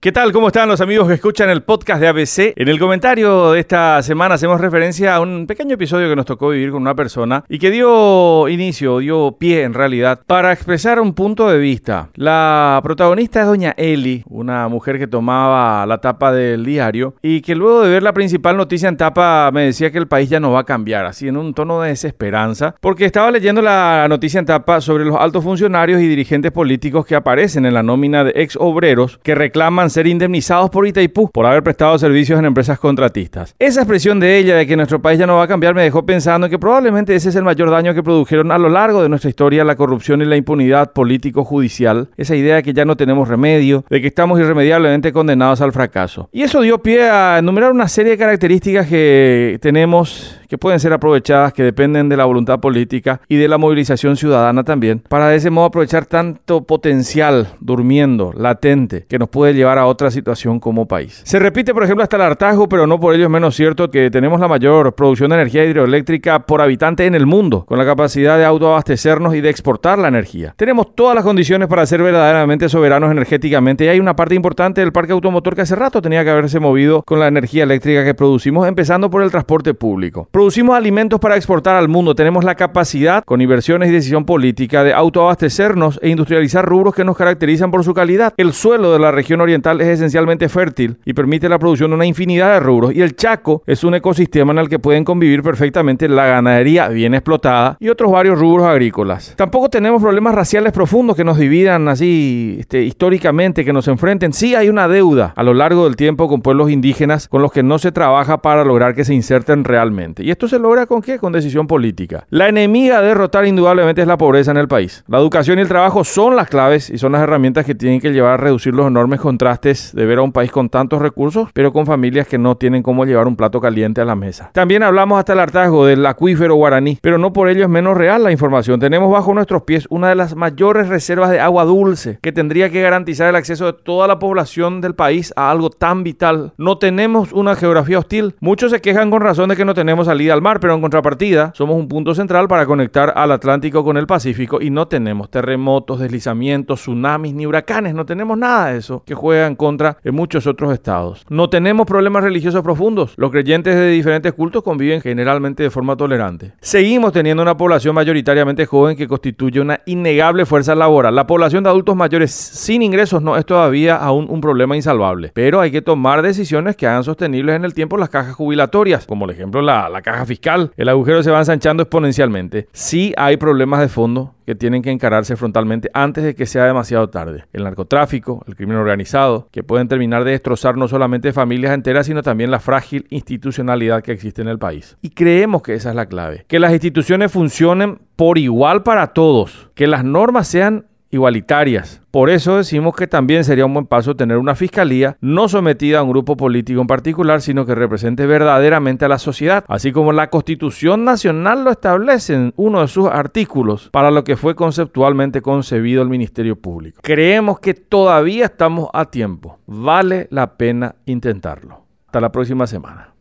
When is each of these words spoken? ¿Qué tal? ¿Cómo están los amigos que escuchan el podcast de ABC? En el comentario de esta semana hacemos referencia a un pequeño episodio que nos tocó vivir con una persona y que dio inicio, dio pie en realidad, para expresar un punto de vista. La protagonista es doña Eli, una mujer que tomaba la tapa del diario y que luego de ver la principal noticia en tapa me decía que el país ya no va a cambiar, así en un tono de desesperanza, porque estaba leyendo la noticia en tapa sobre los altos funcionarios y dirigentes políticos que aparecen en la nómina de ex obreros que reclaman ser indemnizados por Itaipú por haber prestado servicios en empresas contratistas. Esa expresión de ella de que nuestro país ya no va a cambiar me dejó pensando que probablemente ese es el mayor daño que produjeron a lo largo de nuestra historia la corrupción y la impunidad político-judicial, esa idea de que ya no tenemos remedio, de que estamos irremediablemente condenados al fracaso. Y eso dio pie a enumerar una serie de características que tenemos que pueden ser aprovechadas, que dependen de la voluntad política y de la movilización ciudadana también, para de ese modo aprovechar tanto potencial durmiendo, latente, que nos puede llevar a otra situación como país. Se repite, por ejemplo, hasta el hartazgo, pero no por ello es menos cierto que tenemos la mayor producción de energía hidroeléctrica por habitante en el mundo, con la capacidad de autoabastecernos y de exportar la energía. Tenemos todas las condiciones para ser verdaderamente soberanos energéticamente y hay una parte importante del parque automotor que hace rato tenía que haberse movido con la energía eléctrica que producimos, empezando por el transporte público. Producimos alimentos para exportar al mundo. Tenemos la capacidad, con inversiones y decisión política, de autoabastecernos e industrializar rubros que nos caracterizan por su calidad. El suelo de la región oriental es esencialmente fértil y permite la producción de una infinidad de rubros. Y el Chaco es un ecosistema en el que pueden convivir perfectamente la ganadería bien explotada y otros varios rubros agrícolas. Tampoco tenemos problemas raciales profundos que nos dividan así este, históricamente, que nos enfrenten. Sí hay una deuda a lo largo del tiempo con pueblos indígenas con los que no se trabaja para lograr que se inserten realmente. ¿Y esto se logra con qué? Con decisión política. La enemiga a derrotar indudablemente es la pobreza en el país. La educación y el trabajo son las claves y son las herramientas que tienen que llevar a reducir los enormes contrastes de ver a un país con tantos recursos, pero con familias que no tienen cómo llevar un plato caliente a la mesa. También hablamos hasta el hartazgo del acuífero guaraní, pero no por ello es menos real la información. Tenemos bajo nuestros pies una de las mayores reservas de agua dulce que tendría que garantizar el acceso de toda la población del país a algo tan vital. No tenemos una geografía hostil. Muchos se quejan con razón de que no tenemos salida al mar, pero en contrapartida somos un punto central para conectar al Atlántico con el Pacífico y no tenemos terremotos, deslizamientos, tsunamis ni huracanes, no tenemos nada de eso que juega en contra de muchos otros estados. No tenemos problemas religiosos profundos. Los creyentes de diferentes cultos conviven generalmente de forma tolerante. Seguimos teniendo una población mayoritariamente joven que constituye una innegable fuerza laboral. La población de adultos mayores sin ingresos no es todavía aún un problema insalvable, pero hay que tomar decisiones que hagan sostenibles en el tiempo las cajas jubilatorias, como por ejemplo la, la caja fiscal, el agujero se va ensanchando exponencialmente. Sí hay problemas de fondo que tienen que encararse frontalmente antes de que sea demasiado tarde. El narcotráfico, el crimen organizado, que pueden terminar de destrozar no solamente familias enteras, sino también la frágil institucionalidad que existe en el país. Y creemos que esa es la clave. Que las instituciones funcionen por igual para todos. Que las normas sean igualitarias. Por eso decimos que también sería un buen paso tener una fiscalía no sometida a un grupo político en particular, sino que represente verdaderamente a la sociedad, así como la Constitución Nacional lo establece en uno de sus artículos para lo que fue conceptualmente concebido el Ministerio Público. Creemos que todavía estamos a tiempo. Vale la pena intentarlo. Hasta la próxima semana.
¿Qué 0.00 0.12
tal? 0.12 0.32
¿Cómo 0.32 0.46
están 0.46 0.68
los 0.68 0.80
amigos 0.80 1.08
que 1.08 1.14
escuchan 1.14 1.50
el 1.50 1.64
podcast 1.64 2.00
de 2.00 2.06
ABC? 2.06 2.52
En 2.54 2.68
el 2.68 2.78
comentario 2.78 3.50
de 3.50 3.58
esta 3.58 4.00
semana 4.04 4.36
hacemos 4.36 4.60
referencia 4.60 5.16
a 5.16 5.20
un 5.20 5.48
pequeño 5.48 5.74
episodio 5.74 6.08
que 6.08 6.14
nos 6.14 6.24
tocó 6.24 6.50
vivir 6.50 6.70
con 6.70 6.82
una 6.82 6.94
persona 6.94 7.42
y 7.48 7.58
que 7.58 7.72
dio 7.72 8.46
inicio, 8.48 9.00
dio 9.00 9.36
pie 9.40 9.64
en 9.64 9.74
realidad, 9.74 10.20
para 10.24 10.52
expresar 10.52 11.00
un 11.00 11.14
punto 11.14 11.48
de 11.48 11.58
vista. 11.58 12.10
La 12.14 12.78
protagonista 12.84 13.40
es 13.40 13.46
doña 13.48 13.74
Eli, 13.76 14.22
una 14.28 14.68
mujer 14.68 15.00
que 15.00 15.08
tomaba 15.08 15.84
la 15.84 15.98
tapa 15.98 16.32
del 16.32 16.64
diario 16.64 17.16
y 17.20 17.40
que 17.40 17.56
luego 17.56 17.82
de 17.82 17.90
ver 17.90 18.04
la 18.04 18.12
principal 18.12 18.56
noticia 18.56 18.88
en 18.88 18.98
tapa 18.98 19.50
me 19.52 19.64
decía 19.64 19.90
que 19.90 19.98
el 19.98 20.06
país 20.06 20.30
ya 20.30 20.38
no 20.38 20.52
va 20.52 20.60
a 20.60 20.64
cambiar, 20.64 21.06
así 21.06 21.26
en 21.26 21.36
un 21.36 21.54
tono 21.54 21.80
de 21.80 21.88
desesperanza, 21.88 22.76
porque 22.80 23.04
estaba 23.04 23.32
leyendo 23.32 23.62
la 23.62 24.06
noticia 24.08 24.38
en 24.38 24.46
tapa 24.46 24.80
sobre 24.80 25.04
los 25.04 25.16
altos 25.16 25.42
funcionarios 25.42 26.00
y 26.00 26.06
dirigentes 26.06 26.52
políticos 26.52 27.04
que 27.04 27.16
aparecen 27.16 27.66
en 27.66 27.74
la 27.74 27.82
nómina 27.82 28.22
de 28.22 28.30
ex 28.36 28.56
obreros 28.60 29.18
que 29.24 29.34
reclaman 29.34 29.87
ser 29.90 30.06
indemnizados 30.06 30.70
por 30.70 30.86
Itaipú 30.86 31.30
por 31.30 31.46
haber 31.46 31.62
prestado 31.62 31.98
servicios 31.98 32.38
en 32.38 32.44
empresas 32.44 32.78
contratistas. 32.78 33.54
Esa 33.58 33.80
expresión 33.80 34.20
de 34.20 34.38
ella 34.38 34.56
de 34.56 34.66
que 34.66 34.76
nuestro 34.76 35.00
país 35.00 35.18
ya 35.18 35.26
no 35.26 35.36
va 35.36 35.44
a 35.44 35.48
cambiar 35.48 35.74
me 35.74 35.82
dejó 35.82 36.04
pensando 36.04 36.48
que 36.48 36.58
probablemente 36.58 37.14
ese 37.14 37.28
es 37.28 37.36
el 37.36 37.44
mayor 37.44 37.70
daño 37.70 37.94
que 37.94 38.02
produjeron 38.02 38.52
a 38.52 38.58
lo 38.58 38.68
largo 38.68 39.02
de 39.02 39.08
nuestra 39.08 39.30
historia 39.30 39.64
la 39.64 39.76
corrupción 39.76 40.22
y 40.22 40.24
la 40.24 40.36
impunidad 40.36 40.92
político-judicial, 40.92 42.10
esa 42.16 42.36
idea 42.36 42.56
de 42.56 42.62
que 42.62 42.72
ya 42.72 42.84
no 42.84 42.96
tenemos 42.96 43.28
remedio, 43.28 43.84
de 43.88 44.00
que 44.00 44.08
estamos 44.08 44.40
irremediablemente 44.40 45.12
condenados 45.12 45.60
al 45.60 45.72
fracaso. 45.72 46.28
Y 46.32 46.42
eso 46.42 46.60
dio 46.60 46.78
pie 46.78 47.08
a 47.08 47.38
enumerar 47.38 47.72
una 47.72 47.88
serie 47.88 48.12
de 48.12 48.18
características 48.18 48.86
que 48.86 49.58
tenemos 49.60 50.38
que 50.48 50.58
pueden 50.58 50.80
ser 50.80 50.92
aprovechadas, 50.92 51.52
que 51.52 51.62
dependen 51.62 52.08
de 52.08 52.16
la 52.16 52.24
voluntad 52.24 52.58
política 52.58 53.20
y 53.28 53.36
de 53.36 53.48
la 53.48 53.58
movilización 53.58 54.16
ciudadana 54.16 54.64
también, 54.64 55.02
para 55.08 55.28
de 55.28 55.36
ese 55.36 55.50
modo 55.50 55.66
aprovechar 55.66 56.06
tanto 56.06 56.62
potencial 56.62 57.48
durmiendo, 57.60 58.32
latente, 58.32 59.04
que 59.08 59.18
nos 59.18 59.28
puede 59.28 59.54
llevar 59.54 59.77
a 59.78 59.86
otra 59.86 60.10
situación 60.10 60.60
como 60.60 60.86
país. 60.86 61.20
Se 61.24 61.38
repite, 61.38 61.72
por 61.72 61.84
ejemplo, 61.84 62.02
hasta 62.02 62.16
el 62.16 62.22
hartazgo, 62.22 62.68
pero 62.68 62.86
no 62.86 63.00
por 63.00 63.14
ello 63.14 63.24
es 63.24 63.30
menos 63.30 63.54
cierto 63.54 63.90
que 63.90 64.10
tenemos 64.10 64.40
la 64.40 64.48
mayor 64.48 64.94
producción 64.94 65.30
de 65.30 65.36
energía 65.36 65.64
hidroeléctrica 65.64 66.40
por 66.40 66.60
habitante 66.60 67.06
en 67.06 67.14
el 67.14 67.26
mundo, 67.26 67.64
con 67.64 67.78
la 67.78 67.84
capacidad 67.84 68.36
de 68.36 68.44
autoabastecernos 68.44 69.34
y 69.34 69.40
de 69.40 69.50
exportar 69.50 69.98
la 69.98 70.08
energía. 70.08 70.54
Tenemos 70.56 70.94
todas 70.94 71.14
las 71.14 71.24
condiciones 71.24 71.68
para 71.68 71.86
ser 71.86 72.02
verdaderamente 72.02 72.68
soberanos 72.68 73.10
energéticamente 73.10 73.84
y 73.84 73.88
hay 73.88 74.00
una 74.00 74.16
parte 74.16 74.34
importante 74.34 74.80
del 74.80 74.92
parque 74.92 75.12
automotor 75.12 75.54
que 75.54 75.62
hace 75.62 75.76
rato 75.76 76.02
tenía 76.02 76.24
que 76.24 76.30
haberse 76.30 76.60
movido 76.60 77.02
con 77.02 77.20
la 77.20 77.28
energía 77.28 77.64
eléctrica 77.64 78.04
que 78.04 78.14
producimos, 78.14 78.66
empezando 78.66 79.10
por 79.10 79.22
el 79.22 79.30
transporte 79.30 79.74
público. 79.74 80.28
Producimos 80.30 80.76
alimentos 80.76 81.20
para 81.20 81.36
exportar 81.36 81.76
al 81.76 81.88
mundo. 81.88 82.14
Tenemos 82.14 82.44
la 82.44 82.54
capacidad, 82.54 83.24
con 83.24 83.40
inversiones 83.40 83.90
y 83.90 83.92
decisión 83.92 84.24
política, 84.24 84.82
de 84.84 84.94
autoabastecernos 84.94 86.00
e 86.02 86.08
industrializar 86.08 86.64
rubros 86.64 86.94
que 86.94 87.04
nos 87.04 87.16
caracterizan 87.16 87.70
por 87.70 87.84
su 87.84 87.94
calidad. 87.94 88.34
El 88.36 88.52
suelo 88.52 88.92
de 88.92 88.98
la 88.98 89.10
región 89.10 89.40
oriental 89.40 89.67
es 89.72 89.88
esencialmente 89.88 90.48
fértil 90.48 90.98
y 91.04 91.12
permite 91.12 91.48
la 91.48 91.58
producción 91.58 91.90
de 91.90 91.96
una 91.96 92.06
infinidad 92.06 92.54
de 92.54 92.60
rubros. 92.60 92.94
Y 92.94 93.02
el 93.02 93.16
Chaco 93.16 93.62
es 93.66 93.84
un 93.84 93.94
ecosistema 93.94 94.52
en 94.52 94.58
el 94.58 94.68
que 94.68 94.78
pueden 94.78 95.04
convivir 95.04 95.42
perfectamente 95.42 96.08
la 96.08 96.26
ganadería 96.26 96.88
bien 96.88 97.14
explotada 97.14 97.76
y 97.80 97.88
otros 97.88 98.10
varios 98.10 98.38
rubros 98.38 98.66
agrícolas. 98.66 99.34
Tampoco 99.36 99.68
tenemos 99.68 100.02
problemas 100.02 100.34
raciales 100.34 100.72
profundos 100.72 101.16
que 101.16 101.24
nos 101.24 101.38
dividan 101.38 101.88
así 101.88 102.56
este, 102.60 102.82
históricamente, 102.82 103.64
que 103.64 103.72
nos 103.72 103.88
enfrenten. 103.88 104.32
Sí 104.32 104.54
hay 104.54 104.68
una 104.68 104.88
deuda 104.88 105.32
a 105.36 105.42
lo 105.42 105.54
largo 105.54 105.84
del 105.84 105.96
tiempo 105.96 106.28
con 106.28 106.42
pueblos 106.42 106.70
indígenas 106.70 107.28
con 107.28 107.42
los 107.42 107.52
que 107.52 107.62
no 107.62 107.78
se 107.78 107.92
trabaja 107.92 108.38
para 108.38 108.64
lograr 108.64 108.94
que 108.94 109.04
se 109.04 109.14
inserten 109.14 109.64
realmente. 109.64 110.24
¿Y 110.24 110.30
esto 110.30 110.48
se 110.48 110.58
logra 110.58 110.86
con 110.86 111.02
qué? 111.02 111.18
Con 111.18 111.32
decisión 111.32 111.66
política. 111.66 112.26
La 112.30 112.48
enemiga 112.48 112.98
a 112.98 113.02
derrotar 113.02 113.46
indudablemente 113.46 114.02
es 114.02 114.08
la 114.08 114.16
pobreza 114.16 114.50
en 114.50 114.56
el 114.56 114.68
país. 114.68 115.04
La 115.08 115.18
educación 115.18 115.58
y 115.58 115.62
el 115.62 115.68
trabajo 115.68 116.04
son 116.04 116.36
las 116.36 116.48
claves 116.48 116.90
y 116.90 116.98
son 116.98 117.12
las 117.12 117.22
herramientas 117.22 117.64
que 117.64 117.74
tienen 117.74 118.00
que 118.00 118.12
llevar 118.12 118.34
a 118.34 118.36
reducir 118.36 118.74
los 118.74 118.86
enormes 118.86 119.20
contrastes 119.20 119.57
de 119.60 120.06
ver 120.06 120.18
a 120.18 120.22
un 120.22 120.32
país 120.32 120.50
con 120.50 120.68
tantos 120.68 121.02
recursos, 121.02 121.48
pero 121.52 121.72
con 121.72 121.84
familias 121.84 122.26
que 122.26 122.38
no 122.38 122.56
tienen 122.56 122.82
cómo 122.82 123.04
llevar 123.04 123.26
un 123.26 123.36
plato 123.36 123.60
caliente 123.60 124.00
a 124.00 124.04
la 124.04 124.14
mesa. 124.14 124.50
También 124.52 124.82
hablamos 124.82 125.18
hasta 125.18 125.32
el 125.32 125.40
hartazgo 125.40 125.84
del 125.84 126.06
acuífero 126.06 126.54
guaraní, 126.54 126.98
pero 127.02 127.18
no 127.18 127.32
por 127.32 127.48
ello 127.48 127.64
es 127.64 127.68
menos 127.68 127.96
real 127.96 128.22
la 128.22 128.32
información. 128.32 128.80
Tenemos 128.80 129.10
bajo 129.10 129.34
nuestros 129.34 129.62
pies 129.62 129.86
una 129.90 130.08
de 130.08 130.14
las 130.14 130.36
mayores 130.36 130.88
reservas 130.88 131.30
de 131.30 131.40
agua 131.40 131.64
dulce 131.64 132.18
que 132.22 132.32
tendría 132.32 132.70
que 132.70 132.80
garantizar 132.80 133.28
el 133.28 133.36
acceso 133.36 133.66
de 133.66 133.72
toda 133.72 134.06
la 134.06 134.18
población 134.18 134.80
del 134.80 134.94
país 134.94 135.32
a 135.36 135.50
algo 135.50 135.70
tan 135.70 136.04
vital. 136.04 136.52
No 136.56 136.78
tenemos 136.78 137.32
una 137.32 137.56
geografía 137.56 137.98
hostil. 137.98 138.36
Muchos 138.40 138.70
se 138.70 138.80
quejan 138.80 139.10
con 139.10 139.22
razón 139.22 139.48
de 139.48 139.56
que 139.56 139.64
no 139.64 139.74
tenemos 139.74 140.06
salida 140.06 140.34
al 140.34 140.42
mar, 140.42 140.60
pero 140.60 140.74
en 140.74 140.80
contrapartida 140.80 141.52
somos 141.54 141.76
un 141.76 141.88
punto 141.88 142.14
central 142.14 142.46
para 142.46 142.66
conectar 142.66 143.12
al 143.16 143.32
Atlántico 143.32 143.84
con 143.84 143.96
el 143.96 144.06
Pacífico 144.06 144.60
y 144.60 144.70
no 144.70 144.86
tenemos 144.86 145.30
terremotos, 145.30 145.98
deslizamientos, 145.98 146.80
tsunamis 146.80 147.34
ni 147.34 147.44
huracanes, 147.44 147.94
no 147.94 148.06
tenemos 148.06 148.38
nada 148.38 148.72
de 148.72 148.78
eso 148.78 149.02
que 149.04 149.14
juega 149.14 149.47
en 149.48 149.56
contra 149.56 149.98
de 150.04 150.12
muchos 150.12 150.46
otros 150.46 150.72
estados. 150.72 151.24
No 151.28 151.50
tenemos 151.50 151.86
problemas 151.86 152.22
religiosos 152.22 152.62
profundos. 152.62 153.14
Los 153.16 153.30
creyentes 153.30 153.74
de 153.74 153.88
diferentes 153.88 154.32
cultos 154.32 154.62
conviven 154.62 155.00
generalmente 155.00 155.62
de 155.62 155.70
forma 155.70 155.96
tolerante. 155.96 156.52
Seguimos 156.60 157.12
teniendo 157.12 157.42
una 157.42 157.56
población 157.56 157.94
mayoritariamente 157.94 158.66
joven 158.66 158.96
que 158.96 159.08
constituye 159.08 159.60
una 159.60 159.80
innegable 159.86 160.46
fuerza 160.46 160.74
laboral. 160.74 161.14
La 161.14 161.26
población 161.26 161.64
de 161.64 161.70
adultos 161.70 161.96
mayores 161.96 162.30
sin 162.30 162.82
ingresos 162.82 163.22
no 163.22 163.36
es 163.36 163.44
todavía 163.44 163.96
aún 163.96 164.26
un 164.28 164.40
problema 164.40 164.76
insalvable, 164.76 165.32
pero 165.34 165.60
hay 165.60 165.70
que 165.70 165.82
tomar 165.82 166.22
decisiones 166.22 166.76
que 166.76 166.86
hagan 166.86 167.04
sostenibles 167.04 167.56
en 167.56 167.64
el 167.64 167.74
tiempo 167.74 167.96
las 167.96 168.08
cajas 168.08 168.34
jubilatorias, 168.34 169.06
como 169.06 169.26
por 169.26 169.34
ejemplo 169.34 169.62
la, 169.62 169.88
la 169.88 170.02
caja 170.02 170.24
fiscal, 170.26 170.72
el 170.76 170.88
agujero 170.88 171.22
se 171.22 171.30
va 171.30 171.38
ensanchando 171.38 171.82
exponencialmente. 171.82 172.68
Sí 172.72 173.12
hay 173.16 173.36
problemas 173.36 173.80
de 173.80 173.88
fondo 173.88 174.34
que 174.48 174.54
tienen 174.54 174.80
que 174.80 174.90
encararse 174.90 175.36
frontalmente 175.36 175.90
antes 175.92 176.24
de 176.24 176.34
que 176.34 176.46
sea 176.46 176.64
demasiado 176.64 177.10
tarde. 177.10 177.44
El 177.52 177.64
narcotráfico, 177.64 178.42
el 178.46 178.56
crimen 178.56 178.78
organizado, 178.78 179.46
que 179.52 179.62
pueden 179.62 179.88
terminar 179.88 180.24
de 180.24 180.30
destrozar 180.30 180.78
no 180.78 180.88
solamente 180.88 181.34
familias 181.34 181.74
enteras, 181.74 182.06
sino 182.06 182.22
también 182.22 182.50
la 182.50 182.58
frágil 182.58 183.06
institucionalidad 183.10 184.02
que 184.02 184.12
existe 184.12 184.40
en 184.40 184.48
el 184.48 184.58
país. 184.58 184.96
Y 185.02 185.10
creemos 185.10 185.60
que 185.60 185.74
esa 185.74 185.90
es 185.90 185.96
la 185.96 186.06
clave. 186.06 186.46
Que 186.48 186.60
las 186.60 186.72
instituciones 186.72 187.30
funcionen 187.30 187.98
por 188.16 188.38
igual 188.38 188.84
para 188.84 189.08
todos. 189.08 189.68
Que 189.74 189.86
las 189.86 190.02
normas 190.02 190.48
sean 190.48 190.86
igualitarias. 191.10 192.00
Por 192.10 192.30
eso 192.30 192.56
decimos 192.56 192.94
que 192.94 193.06
también 193.06 193.44
sería 193.44 193.66
un 193.66 193.74
buen 193.74 193.86
paso 193.86 194.16
tener 194.16 194.38
una 194.38 194.54
fiscalía 194.54 195.16
no 195.20 195.48
sometida 195.48 195.98
a 195.98 196.02
un 196.02 196.10
grupo 196.10 196.36
político 196.36 196.80
en 196.80 196.86
particular, 196.86 197.40
sino 197.40 197.66
que 197.66 197.74
represente 197.74 198.26
verdaderamente 198.26 199.04
a 199.04 199.08
la 199.08 199.18
sociedad, 199.18 199.64
así 199.68 199.92
como 199.92 200.12
la 200.12 200.30
Constitución 200.30 201.04
Nacional 201.04 201.64
lo 201.64 201.70
establece 201.70 202.34
en 202.34 202.52
uno 202.56 202.80
de 202.80 202.88
sus 202.88 203.06
artículos 203.06 203.90
para 203.90 204.10
lo 204.10 204.24
que 204.24 204.36
fue 204.36 204.54
conceptualmente 204.54 205.42
concebido 205.42 206.02
el 206.02 206.08
Ministerio 206.08 206.56
Público. 206.56 207.00
Creemos 207.02 207.60
que 207.60 207.74
todavía 207.74 208.46
estamos 208.46 208.88
a 208.92 209.06
tiempo. 209.06 209.58
Vale 209.66 210.28
la 210.30 210.56
pena 210.56 210.94
intentarlo. 211.06 211.82
Hasta 212.06 212.20
la 212.20 212.32
próxima 212.32 212.66
semana. 212.66 213.17